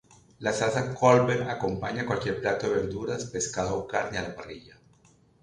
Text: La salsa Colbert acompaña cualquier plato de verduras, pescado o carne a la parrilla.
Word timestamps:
La 0.39 0.51
salsa 0.51 0.93
Colbert 0.95 1.47
acompaña 1.47 2.07
cualquier 2.07 2.41
plato 2.41 2.67
de 2.67 2.75
verduras, 2.77 3.25
pescado 3.25 3.77
o 3.77 3.87
carne 3.87 4.17
a 4.17 4.23
la 4.23 4.35
parrilla. 4.35 4.75